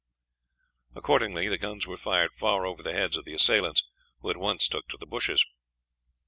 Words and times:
Accordingly 0.95 1.47
the 1.47 1.59
guns 1.59 1.85
were 1.85 1.95
fired 1.95 2.31
far 2.33 2.65
over 2.65 2.81
the 2.81 2.91
heads 2.91 3.17
of 3.17 3.23
the 3.23 3.35
assailants, 3.35 3.83
who 4.21 4.31
at 4.31 4.37
once 4.37 4.67
took 4.67 4.87
to 4.87 4.97
the 4.97 5.05
bushes. 5.05 5.45